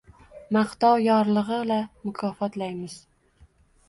Maqtov 0.55 0.95
yorlig’i-la 1.07 1.77
mukofotlaymiz 2.05 2.97